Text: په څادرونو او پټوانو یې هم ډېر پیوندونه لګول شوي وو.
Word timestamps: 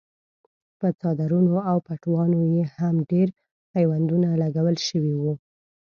په 0.79 0.87
څادرونو 0.99 1.53
او 1.69 1.77
پټوانو 1.85 2.39
یې 2.53 2.63
هم 2.77 2.95
ډېر 3.11 3.27
پیوندونه 3.71 4.27
لګول 4.43 4.75
شوي 4.87 5.13
وو. 5.21 5.33